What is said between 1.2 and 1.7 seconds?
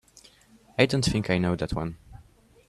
I know